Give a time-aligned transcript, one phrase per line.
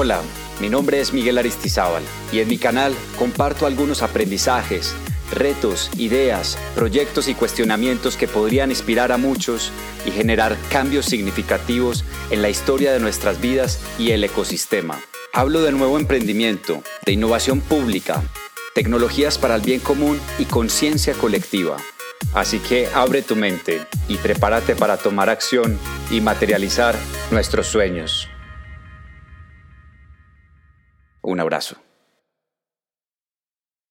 [0.00, 0.22] Hola,
[0.60, 4.94] mi nombre es Miguel Aristizábal y en mi canal comparto algunos aprendizajes,
[5.32, 9.72] retos, ideas, proyectos y cuestionamientos que podrían inspirar a muchos
[10.06, 15.00] y generar cambios significativos en la historia de nuestras vidas y el ecosistema.
[15.32, 18.22] Hablo de nuevo emprendimiento, de innovación pública,
[18.76, 21.76] tecnologías para el bien común y conciencia colectiva.
[22.34, 25.76] Así que abre tu mente y prepárate para tomar acción
[26.08, 26.94] y materializar
[27.32, 28.28] nuestros sueños.
[31.28, 31.76] Un abrazo.